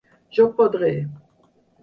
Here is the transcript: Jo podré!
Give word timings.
Jo 0.37 0.45
podré! 0.61 0.89